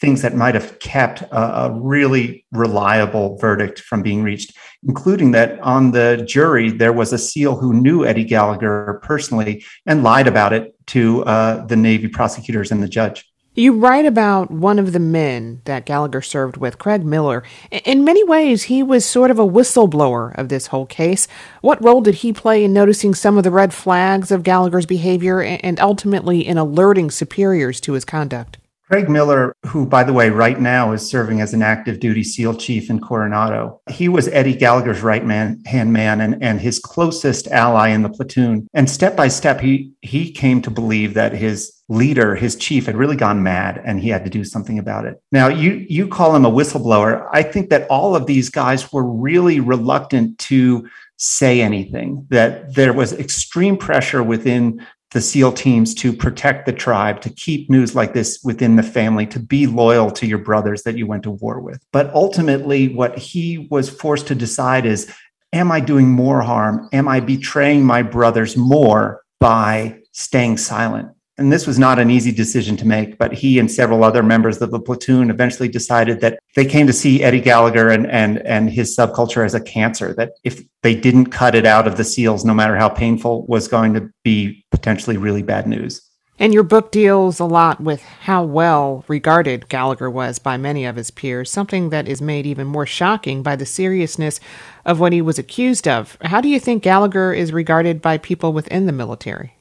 [0.00, 5.60] things that might have kept a, a, really reliable verdict from being reached, including that
[5.60, 10.52] on the jury, there was a SEAL who knew Eddie Gallagher personally and lied about
[10.52, 13.30] it to uh, the Navy prosecutors and the judge.
[13.54, 17.42] You write about one of the men that Gallagher served with, Craig Miller.
[17.70, 21.26] In many ways, he was sort of a whistleblower of this whole case.
[21.60, 25.42] What role did he play in noticing some of the red flags of Gallagher's behavior
[25.42, 28.59] and ultimately in alerting superiors to his conduct?
[28.90, 32.54] Craig Miller, who, by the way, right now is serving as an active duty SEAL
[32.54, 37.46] chief in Coronado, he was Eddie Gallagher's right man, hand man and, and his closest
[37.46, 38.66] ally in the platoon.
[38.74, 42.96] And step by step, he, he came to believe that his leader, his chief, had
[42.96, 45.22] really gone mad and he had to do something about it.
[45.30, 47.28] Now, you, you call him a whistleblower.
[47.32, 52.92] I think that all of these guys were really reluctant to say anything, that there
[52.92, 58.14] was extreme pressure within the SEAL teams to protect the tribe, to keep news like
[58.14, 61.60] this within the family, to be loyal to your brothers that you went to war
[61.60, 61.84] with.
[61.92, 65.12] But ultimately, what he was forced to decide is
[65.52, 66.88] Am I doing more harm?
[66.92, 71.08] Am I betraying my brothers more by staying silent?
[71.40, 74.60] And this was not an easy decision to make, but he and several other members
[74.60, 78.68] of the platoon eventually decided that they came to see Eddie Gallagher and, and, and
[78.68, 82.44] his subculture as a cancer, that if they didn't cut it out of the SEALs,
[82.44, 86.02] no matter how painful, was going to be potentially really bad news.
[86.38, 90.96] And your book deals a lot with how well regarded Gallagher was by many of
[90.96, 94.40] his peers, something that is made even more shocking by the seriousness
[94.84, 96.18] of what he was accused of.
[96.20, 99.54] How do you think Gallagher is regarded by people within the military?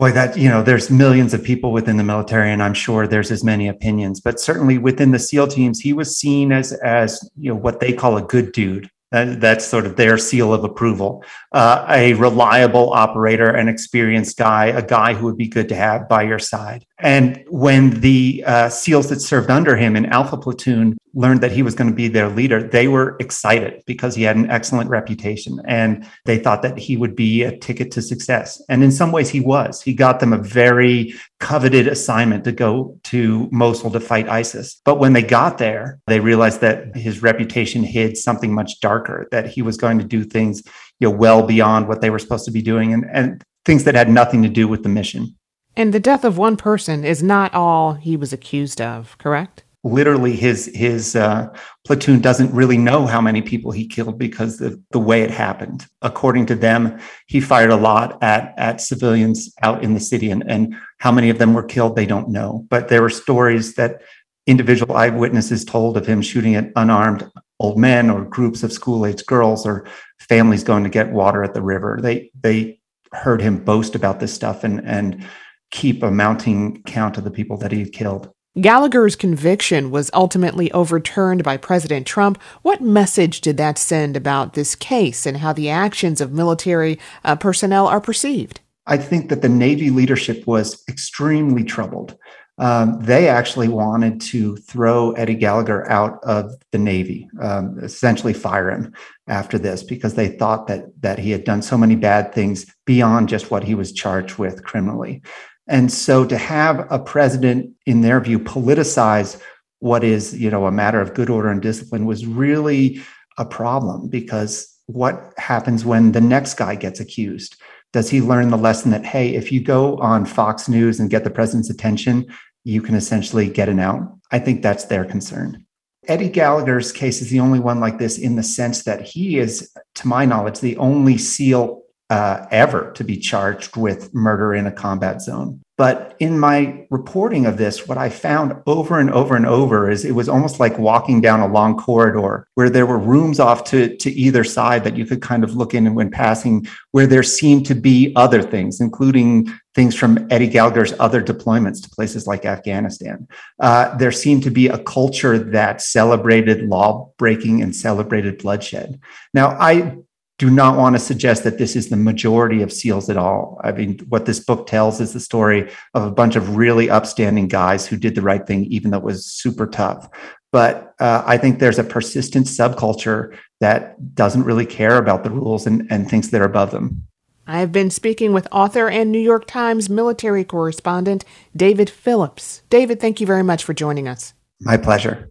[0.00, 3.30] Boy, that, you know, there's millions of people within the military, and I'm sure there's
[3.30, 7.52] as many opinions, but certainly within the SEAL teams, he was seen as, as, you
[7.52, 8.88] know, what they call a good dude.
[9.12, 11.22] That, that's sort of their seal of approval.
[11.52, 16.08] Uh, a reliable operator, an experienced guy, a guy who would be good to have
[16.08, 16.86] by your side.
[17.02, 21.62] And when the uh, SEALs that served under him in Alpha Platoon learned that he
[21.62, 25.60] was going to be their leader, they were excited because he had an excellent reputation
[25.66, 28.62] and they thought that he would be a ticket to success.
[28.68, 29.82] And in some ways, he was.
[29.82, 34.80] He got them a very coveted assignment to go to Mosul to fight ISIS.
[34.84, 39.48] But when they got there, they realized that his reputation hid something much darker, that
[39.48, 40.62] he was going to do things
[41.00, 43.94] you know, well beyond what they were supposed to be doing and, and things that
[43.94, 45.36] had nothing to do with the mission.
[45.80, 49.64] And the death of one person is not all he was accused of, correct?
[49.82, 51.48] Literally, his his uh,
[51.86, 55.86] platoon doesn't really know how many people he killed because of the way it happened.
[56.02, 60.44] According to them, he fired a lot at at civilians out in the city, and,
[60.50, 62.66] and how many of them were killed, they don't know.
[62.68, 64.02] But there were stories that
[64.46, 67.26] individual eyewitnesses told of him shooting at unarmed
[67.58, 69.86] old men or groups of school-aged girls or
[70.18, 71.98] families going to get water at the river.
[72.02, 72.80] They they
[73.12, 75.26] heard him boast about this stuff and and
[75.70, 78.30] keep a mounting count of the people that he had killed.
[78.60, 82.40] Gallagher's conviction was ultimately overturned by President Trump.
[82.62, 87.36] What message did that send about this case and how the actions of military uh,
[87.36, 88.60] personnel are perceived?
[88.86, 92.16] I think that the Navy leadership was extremely troubled.
[92.58, 98.70] Um, they actually wanted to throw Eddie Gallagher out of the Navy, um, essentially fire
[98.70, 98.92] him
[99.28, 103.30] after this, because they thought that that he had done so many bad things beyond
[103.30, 105.22] just what he was charged with criminally.
[105.70, 109.40] And so to have a president, in their view, politicize
[109.78, 113.00] what is, you know, a matter of good order and discipline was really
[113.38, 117.56] a problem because what happens when the next guy gets accused?
[117.92, 121.22] Does he learn the lesson that, hey, if you go on Fox News and get
[121.22, 122.26] the president's attention,
[122.64, 124.18] you can essentially get an out?
[124.32, 125.64] I think that's their concern.
[126.08, 129.72] Eddie Gallagher's case is the only one like this in the sense that he is,
[129.94, 131.79] to my knowledge, the only SEAL
[132.10, 135.62] uh, ever to be charged with murder in a combat zone.
[135.78, 140.04] But in my reporting of this, what I found over and over and over is
[140.04, 143.96] it was almost like walking down a long corridor where there were rooms off to,
[143.96, 147.64] to either side that you could kind of look in when passing, where there seemed
[147.64, 153.26] to be other things, including things from Eddie Gallagher's other deployments to places like Afghanistan.
[153.58, 159.00] Uh, there seemed to be a culture that celebrated law breaking and celebrated bloodshed.
[159.32, 159.96] Now, I
[160.40, 163.60] do not want to suggest that this is the majority of SEALs at all.
[163.62, 167.46] I mean, what this book tells is the story of a bunch of really upstanding
[167.46, 170.08] guys who did the right thing, even though it was super tough.
[170.50, 175.66] But uh, I think there's a persistent subculture that doesn't really care about the rules
[175.66, 177.06] and, and thinks they're above them.
[177.46, 181.22] I have been speaking with author and New York Times military correspondent
[181.54, 182.62] David Philipps.
[182.70, 184.32] David, thank you very much for joining us.
[184.62, 185.29] My pleasure.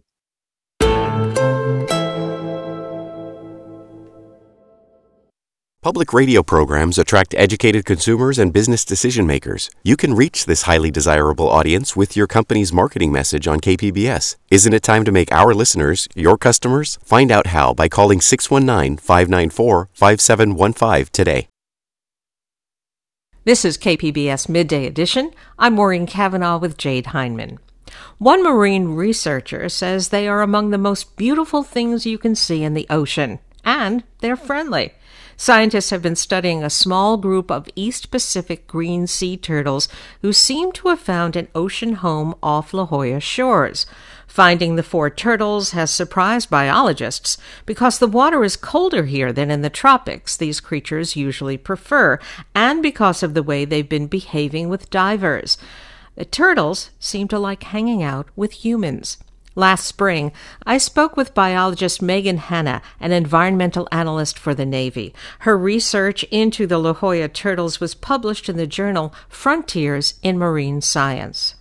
[5.82, 9.70] Public radio programs attract educated consumers and business decision makers.
[9.82, 14.36] You can reach this highly desirable audience with your company's marketing message on KPBS.
[14.50, 16.98] Isn't it time to make our listeners your customers?
[17.02, 21.48] Find out how by calling 619 594 5715 today.
[23.44, 25.30] This is KPBS Midday Edition.
[25.58, 27.58] I'm Maureen Cavanaugh with Jade Hindman.
[28.18, 32.74] One marine researcher says they are among the most beautiful things you can see in
[32.74, 34.92] the ocean, and they're friendly.
[35.40, 39.88] Scientists have been studying a small group of East Pacific green sea turtles
[40.20, 43.86] who seem to have found an ocean home off La Jolla shores.
[44.26, 49.62] Finding the four turtles has surprised biologists because the water is colder here than in
[49.62, 52.18] the tropics these creatures usually prefer,
[52.54, 55.56] and because of the way they've been behaving with divers.
[56.16, 59.16] The turtles seem to like hanging out with humans.
[59.56, 60.32] Last spring,
[60.64, 65.12] I spoke with biologist Megan Hanna, an environmental analyst for the Navy.
[65.40, 70.80] Her research into the La Jolla turtles was published in the journal Frontiers in Marine
[70.80, 71.56] Science.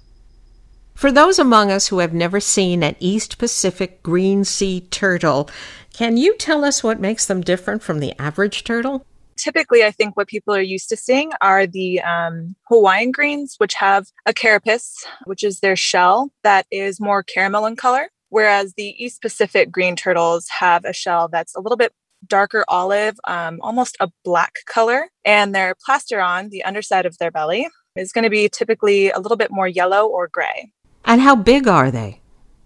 [0.93, 5.49] For those among us who have never seen an East Pacific green sea turtle,
[5.93, 9.05] can you tell us what makes them different from the average turtle?
[9.39, 13.73] Typically i think what people are used to seeing are the um, hawaiian greens which
[13.73, 18.95] have a carapace which is their shell that is more caramel in color whereas the
[19.03, 21.93] east pacific green turtles have a shell that's a little bit
[22.27, 27.67] darker olive um, almost a black color and their plastron the underside of their belly
[27.95, 30.71] is going to be typically a little bit more yellow or gray.
[31.05, 32.21] And how big are they?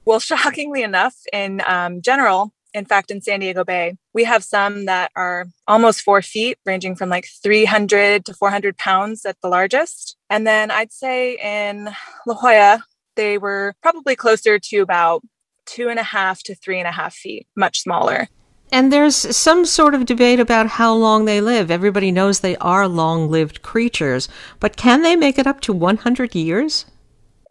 [0.06, 4.86] Well shockingly enough in um, general in fact, in San Diego Bay, we have some
[4.86, 10.18] that are almost four feet, ranging from like 300 to 400 pounds at the largest.
[10.30, 11.90] And then I'd say in
[12.26, 12.84] La Jolla,
[13.16, 15.22] they were probably closer to about
[15.66, 18.28] two and a half to three and a half feet, much smaller.
[18.72, 21.70] And there's some sort of debate about how long they live.
[21.70, 24.28] Everybody knows they are long lived creatures,
[24.60, 26.86] but can they make it up to 100 years?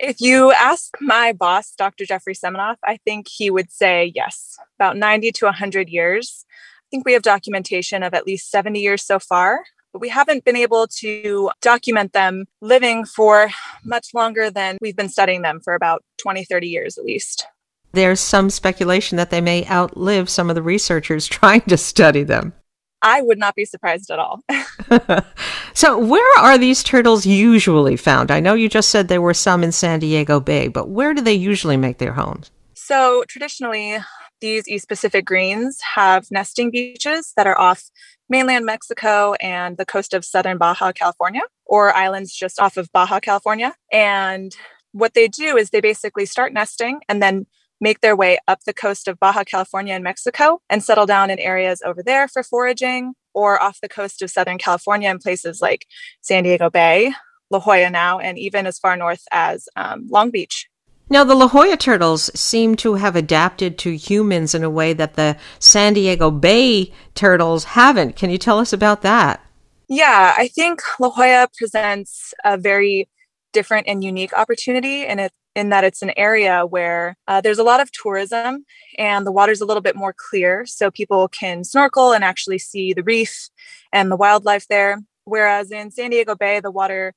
[0.02, 2.04] If you ask my boss, Dr.
[2.04, 6.44] Jeffrey Seminoff, I think he would say yes, about 90 to 100 years.
[6.50, 10.44] I think we have documentation of at least 70 years so far, but we haven't
[10.44, 13.50] been able to document them living for
[13.84, 17.46] much longer than we've been studying them for about 20, 30 years at least.
[17.92, 22.54] There's some speculation that they may outlive some of the researchers trying to study them.
[23.02, 24.40] I would not be surprised at all.
[25.74, 28.30] so, where are these turtles usually found?
[28.30, 31.20] I know you just said there were some in San Diego Bay, but where do
[31.20, 32.50] they usually make their homes?
[32.74, 33.98] So, traditionally,
[34.40, 37.90] these East Pacific greens have nesting beaches that are off
[38.28, 43.20] mainland Mexico and the coast of southern Baja California, or islands just off of Baja
[43.20, 43.74] California.
[43.92, 44.54] And
[44.92, 47.46] what they do is they basically start nesting and then
[47.82, 51.38] make their way up the coast of Baja California and Mexico and settle down in
[51.40, 55.86] areas over there for foraging or off the coast of Southern California in places like
[56.20, 57.12] San Diego Bay,
[57.50, 60.68] La Jolla now, and even as far north as um, Long Beach.
[61.10, 65.14] Now, the La Jolla turtles seem to have adapted to humans in a way that
[65.14, 68.14] the San Diego Bay turtles haven't.
[68.16, 69.44] Can you tell us about that?
[69.88, 73.08] Yeah, I think La Jolla presents a very
[73.52, 77.64] different and unique opportunity in it in that it's an area where uh, there's a
[77.64, 78.64] lot of tourism
[78.98, 82.92] and the water's a little bit more clear so people can snorkel and actually see
[82.92, 83.48] the reef
[83.92, 84.98] and the wildlife there.
[85.24, 87.14] Whereas in san diego bay the water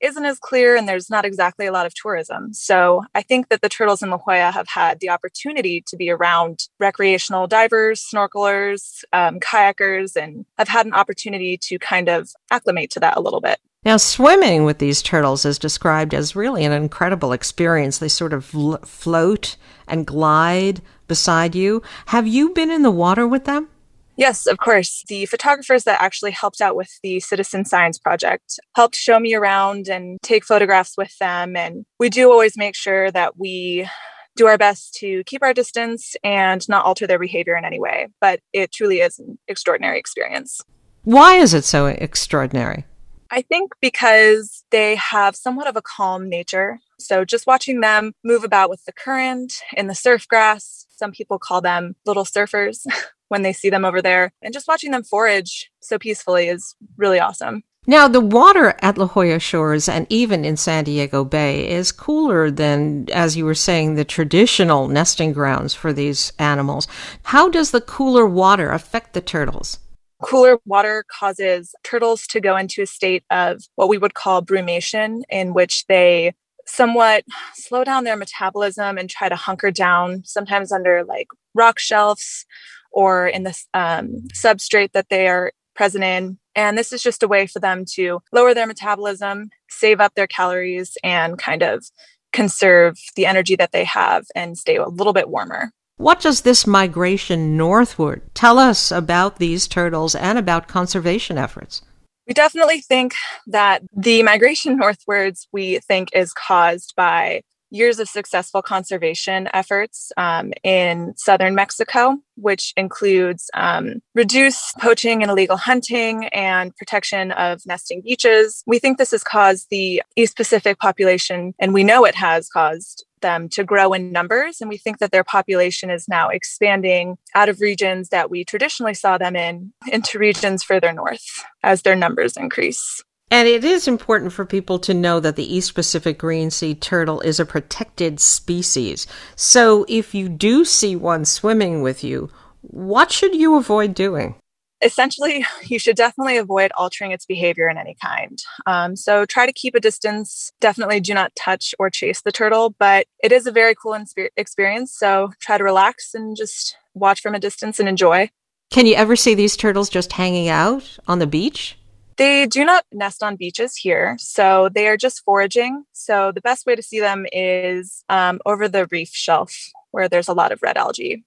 [0.00, 2.52] isn't as clear and there's not exactly a lot of tourism.
[2.52, 6.10] So i think that the turtles in la jolla have had the opportunity to be
[6.10, 12.90] around recreational divers snorkelers um, kayakers and have had an opportunity to kind of acclimate
[12.90, 16.72] to that a little bit now, swimming with these turtles is described as really an
[16.72, 17.98] incredible experience.
[17.98, 18.44] They sort of
[18.84, 19.56] float
[19.86, 21.82] and glide beside you.
[22.06, 23.68] Have you been in the water with them?
[24.16, 25.04] Yes, of course.
[25.06, 29.86] The photographers that actually helped out with the Citizen Science Project helped show me around
[29.86, 31.54] and take photographs with them.
[31.54, 33.88] And we do always make sure that we
[34.34, 38.08] do our best to keep our distance and not alter their behavior in any way.
[38.20, 40.60] But it truly is an extraordinary experience.
[41.04, 42.84] Why is it so extraordinary?
[43.30, 46.78] I think because they have somewhat of a calm nature.
[46.98, 51.38] So just watching them move about with the current in the surf grass, some people
[51.38, 52.86] call them little surfers.
[53.28, 54.32] when they see them over there.
[54.42, 57.62] And just watching them forage so peacefully is really awesome.
[57.88, 62.50] Now, the water at La Jolla Shores and even in San Diego Bay is cooler
[62.50, 66.88] than, as you were saying, the traditional nesting grounds for these animals.
[67.22, 69.78] How does the cooler water affect the turtles?
[70.22, 75.22] Cooler water causes turtles to go into a state of what we would call brumation,
[75.28, 76.34] in which they
[76.66, 82.44] somewhat slow down their metabolism and try to hunker down, sometimes under like rock shelves
[82.90, 86.38] or in the um, substrate that they are present in.
[86.54, 90.26] And this is just a way for them to lower their metabolism, save up their
[90.26, 91.84] calories, and kind of
[92.32, 95.70] conserve the energy that they have and stay a little bit warmer.
[95.98, 101.82] What does this migration northward tell us about these turtles and about conservation efforts?
[102.26, 103.14] We definitely think
[103.46, 110.52] that the migration northwards we think is caused by years of successful conservation efforts um,
[110.62, 118.02] in southern Mexico, which includes um, reduced poaching and illegal hunting and protection of nesting
[118.02, 118.62] beaches.
[118.66, 123.04] We think this has caused the East Pacific population, and we know it has caused
[123.22, 124.60] them to grow in numbers.
[124.60, 128.94] And we think that their population is now expanding out of regions that we traditionally
[128.94, 131.24] saw them in into regions further north
[131.62, 133.02] as their numbers increase.
[133.30, 137.20] And it is important for people to know that the East Pacific green sea turtle
[137.20, 139.06] is a protected species.
[139.34, 144.36] So if you do see one swimming with you, what should you avoid doing?
[144.82, 148.38] Essentially, you should definitely avoid altering its behavior in any kind.
[148.66, 150.52] Um, so try to keep a distance.
[150.60, 154.28] Definitely do not touch or chase the turtle, but it is a very cool inspe-
[154.36, 154.94] experience.
[154.96, 158.30] So try to relax and just watch from a distance and enjoy.
[158.70, 161.76] Can you ever see these turtles just hanging out on the beach?
[162.16, 165.84] They do not nest on beaches here, so they are just foraging.
[165.92, 169.54] So the best way to see them is um, over the reef shelf
[169.90, 171.24] where there's a lot of red algae.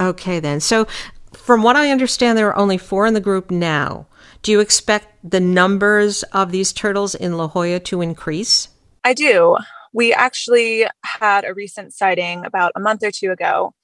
[0.00, 0.60] Okay, then.
[0.60, 0.86] So,
[1.32, 4.06] from what I understand, there are only four in the group now.
[4.42, 8.68] Do you expect the numbers of these turtles in La Jolla to increase?
[9.04, 9.56] I do.
[9.92, 13.74] We actually had a recent sighting about a month or two ago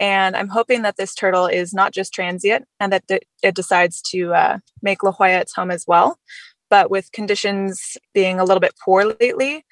[0.00, 3.04] and I'm hoping that this turtle is not just transient and that
[3.42, 6.18] it decides to uh, make La Jolla its home as well.
[6.70, 9.64] But with conditions being a little bit poor lately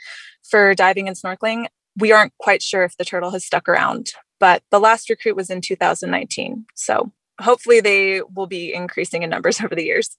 [0.43, 1.67] for diving and snorkeling,
[1.99, 4.13] we aren't quite sure if the turtle has stuck around.
[4.41, 6.67] But the last recruit was in 2019.
[6.75, 10.17] So hopefully they will be increasing in numbers over the years.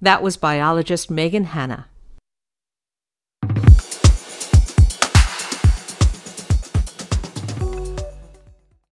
[0.00, 1.86] That was biologist Megan Hanna.